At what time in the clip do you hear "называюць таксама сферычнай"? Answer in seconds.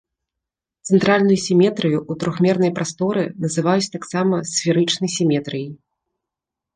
3.43-5.09